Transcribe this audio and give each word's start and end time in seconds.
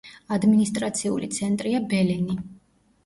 ადმინისტრაციული 0.35 1.29
ცენტრია 1.37 1.83
ბელენი. 1.93 2.39